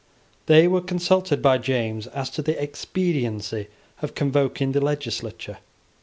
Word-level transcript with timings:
They 0.47 0.67
were 0.67 0.81
consulted 0.81 1.43
by 1.43 1.59
James 1.59 2.07
as 2.07 2.31
to 2.31 2.41
the 2.41 2.59
expediency 2.59 3.67
of 4.01 4.15
convoking 4.15 4.71
the 4.71 4.81
legislature. 4.81 5.59